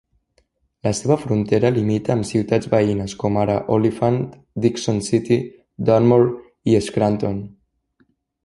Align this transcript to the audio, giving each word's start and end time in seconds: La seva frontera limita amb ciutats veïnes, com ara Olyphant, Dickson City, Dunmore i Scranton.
La 0.85 0.93
seva 0.99 1.17
frontera 1.25 1.69
limita 1.75 2.13
amb 2.15 2.25
ciutats 2.29 2.71
veïnes, 2.71 3.13
com 3.25 3.37
ara 3.43 3.59
Olyphant, 3.77 4.19
Dickson 4.65 5.05
City, 5.11 5.41
Dunmore 5.91 6.35
i 6.73 6.79
Scranton. 6.89 7.39